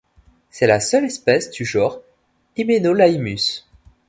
[0.49, 1.99] C'est la seule espèce du genre
[2.57, 3.67] Hymenolaimus.